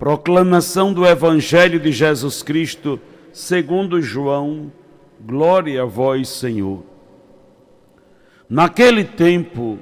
[0.00, 2.98] Proclamação do Evangelho de Jesus Cristo,
[3.34, 4.72] segundo João,
[5.20, 6.82] glória a vós, Senhor.
[8.48, 9.78] Naquele tempo,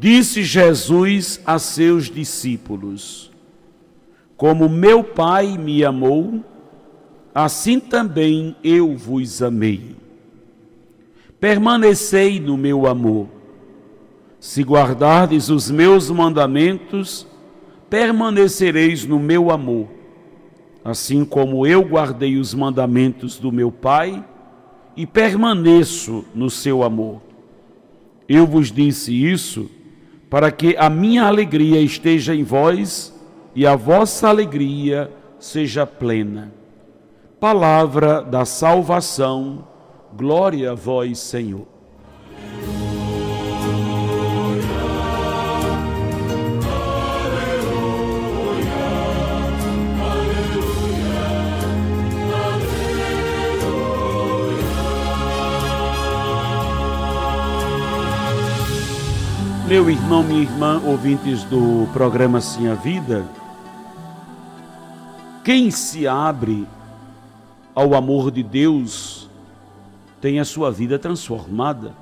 [0.00, 3.30] disse Jesus a seus discípulos:
[4.34, 6.42] Como meu Pai me amou,
[7.34, 9.94] assim também eu vos amei.
[11.38, 13.28] Permanecei no meu amor.
[14.40, 17.26] Se guardardes os meus mandamentos,
[17.94, 19.86] permanecereis no meu amor,
[20.84, 24.24] assim como eu guardei os mandamentos do meu Pai
[24.96, 27.22] e permaneço no seu amor.
[28.28, 29.70] Eu vos disse isso
[30.28, 33.14] para que a minha alegria esteja em vós
[33.54, 36.52] e a vossa alegria seja plena.
[37.38, 39.68] Palavra da salvação,
[40.16, 41.73] glória a vós, Senhor.
[59.66, 63.26] Meu irmão, minha irmã, ouvintes do programa Sim a Vida,
[65.42, 66.66] quem se abre
[67.74, 69.26] ao amor de Deus
[70.20, 71.94] tem a sua vida transformada,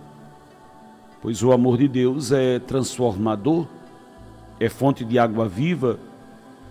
[1.23, 3.69] pois o amor de Deus é transformador,
[4.59, 6.01] é fonte de água viva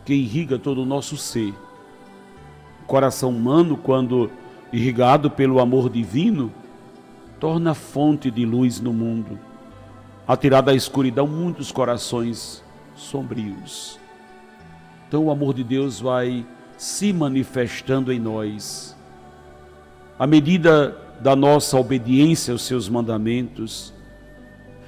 [0.03, 1.53] que irriga todo o nosso ser.
[2.83, 4.29] O coração humano, quando
[4.73, 6.51] irrigado pelo amor divino,
[7.39, 9.50] torna fonte de luz no mundo
[10.31, 12.63] a tirar da escuridão muitos corações
[12.95, 13.99] sombrios.
[15.05, 16.45] Então o amor de Deus vai
[16.77, 18.95] se manifestando em nós.
[20.17, 23.93] À medida da nossa obediência aos seus mandamentos,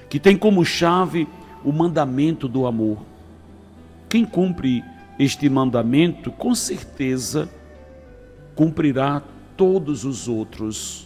[0.10, 1.28] que tem como chave
[1.62, 3.00] o mandamento do amor.
[4.08, 4.82] Quem cumpre
[5.20, 7.50] este mandamento, com certeza,
[8.56, 9.22] cumprirá
[9.58, 11.06] todos os outros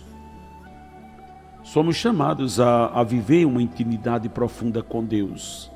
[1.67, 5.69] somos chamados a, a viver uma intimidade profunda com Deus,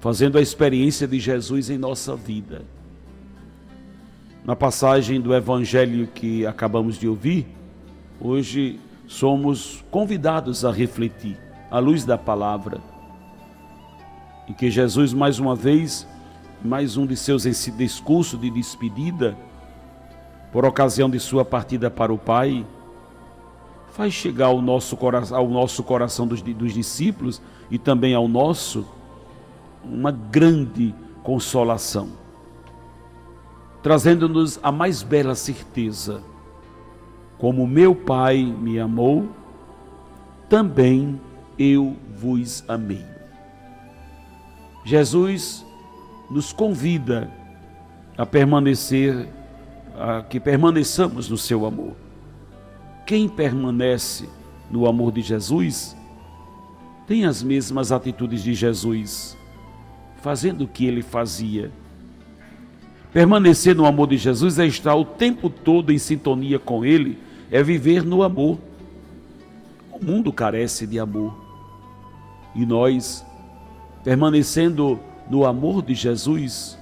[0.00, 2.62] fazendo a experiência de Jesus em nossa vida.
[4.46, 7.46] Na passagem do Evangelho que acabamos de ouvir,
[8.18, 11.36] hoje somos convidados a refletir
[11.70, 12.80] à luz da palavra.
[14.48, 16.08] E que Jesus, mais uma vez,
[16.64, 17.42] mais um de seus
[17.76, 19.36] discursos de despedida,
[20.50, 22.64] por ocasião de sua partida para o Pai,
[23.94, 27.40] faz chegar ao nosso coração, ao nosso coração dos, dos discípulos
[27.70, 28.84] e também ao nosso
[29.84, 32.08] uma grande consolação,
[33.82, 36.22] trazendo-nos a mais bela certeza:
[37.38, 39.28] como meu Pai me amou,
[40.48, 41.20] também
[41.56, 43.04] eu vos amei.
[44.84, 45.64] Jesus
[46.28, 47.30] nos convida
[48.18, 49.28] a permanecer,
[49.96, 51.94] a que permaneçamos no seu amor.
[53.06, 54.28] Quem permanece
[54.70, 55.94] no amor de Jesus
[57.06, 59.36] tem as mesmas atitudes de Jesus,
[60.22, 61.70] fazendo o que ele fazia.
[63.12, 67.18] Permanecer no amor de Jesus é estar o tempo todo em sintonia com ele,
[67.50, 68.58] é viver no amor.
[69.92, 71.36] O mundo carece de amor.
[72.54, 73.24] E nós,
[74.02, 74.98] permanecendo
[75.28, 76.78] no amor de Jesus,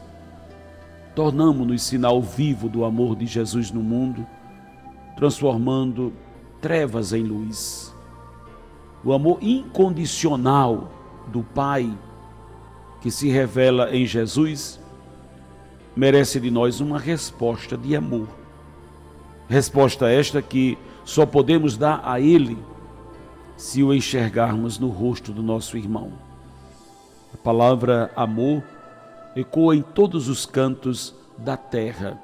[1.17, 4.25] tornamos-nos sinal vivo do amor de Jesus no mundo
[5.23, 6.13] transformando
[6.61, 7.95] trevas em luz.
[9.05, 10.91] O amor incondicional
[11.29, 11.97] do Pai
[13.01, 14.81] que se revela em Jesus
[15.95, 18.27] merece de nós uma resposta de amor.
[19.49, 22.59] Resposta esta que só podemos dar a Ele
[23.57, 26.15] se o enxergarmos no rosto do nosso irmão.
[27.33, 28.61] A palavra amor
[29.37, 32.21] ecoa em todos os cantos da terra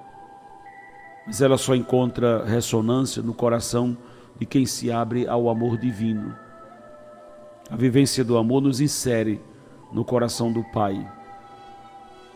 [1.28, 3.94] mas ela só encontra ressonância no coração
[4.40, 6.34] de quem se abre ao amor divino.
[7.70, 9.38] A vivência do amor nos insere
[9.92, 11.06] no coração do Pai,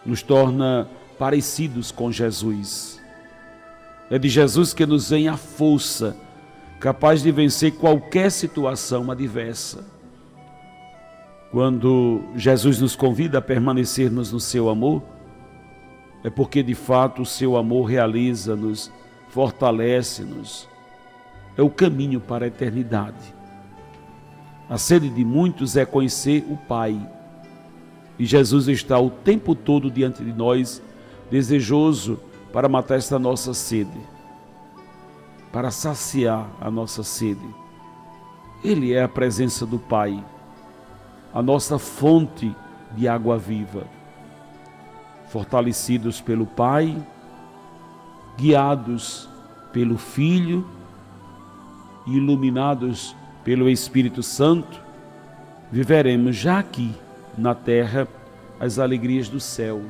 [0.04, 0.86] nos torna
[1.18, 3.00] parecidos com Jesus.
[4.10, 6.14] É de Jesus que nos vem a força
[6.78, 9.86] capaz de vencer qualquer situação adversa.
[11.50, 15.02] Quando Jesus nos convida a permanecermos no seu amor,
[16.24, 18.90] é porque de fato o seu amor realiza-nos
[19.32, 20.68] fortalece-nos.
[21.56, 23.34] É o caminho para a eternidade.
[24.68, 27.00] A sede de muitos é conhecer o Pai.
[28.18, 30.82] E Jesus está o tempo todo diante de nós,
[31.30, 32.20] desejoso
[32.52, 33.98] para matar esta nossa sede,
[35.50, 37.48] para saciar a nossa sede.
[38.62, 40.22] Ele é a presença do Pai,
[41.32, 42.54] a nossa fonte
[42.94, 43.86] de água viva.
[45.32, 46.94] Fortalecidos pelo Pai,
[48.36, 49.26] guiados
[49.72, 50.68] pelo Filho,
[52.06, 54.78] iluminados pelo Espírito Santo,
[55.70, 56.94] viveremos já aqui
[57.38, 58.06] na terra
[58.60, 59.80] as alegrias do céu.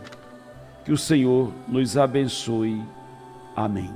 [0.84, 2.80] Que o Senhor nos abençoe.
[3.56, 3.90] Amém.